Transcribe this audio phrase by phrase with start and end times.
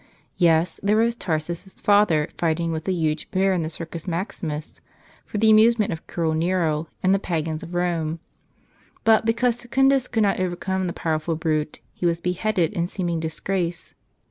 [0.37, 4.81] Yes; there was Tarse's father fighting with a huge bear in the Circus Maximus,
[5.27, 8.19] for the amusement of cruel Nero and the pagans of Rome.
[9.03, 13.93] But, because Secundus could not overcome the powerful brute, he was beheaded in seeming disgrace.